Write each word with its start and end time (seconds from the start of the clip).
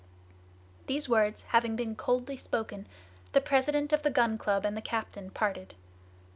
These 0.87 1.07
words 1.07 1.43
having 1.49 1.75
been 1.75 1.95
coldly 1.95 2.35
spoken, 2.35 2.87
the 3.33 3.39
president 3.39 3.93
of 3.93 4.01
the 4.01 4.09
Gun 4.09 4.35
Club 4.39 4.65
and 4.65 4.75
the 4.75 4.81
captain 4.81 5.29
parted. 5.29 5.75